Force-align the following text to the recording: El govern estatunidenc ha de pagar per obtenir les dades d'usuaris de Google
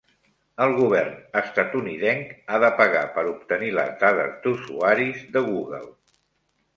El 0.63 0.71
govern 0.77 1.11
estatunidenc 1.41 2.31
ha 2.55 2.59
de 2.63 2.71
pagar 2.79 3.03
per 3.17 3.25
obtenir 3.33 3.69
les 3.81 3.91
dades 4.05 4.33
d'usuaris 4.47 5.21
de 5.37 5.45
Google 5.51 5.83